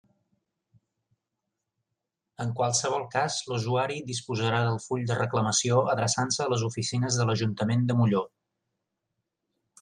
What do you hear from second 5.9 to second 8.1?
adreçant-se a les oficines de l'Ajuntament de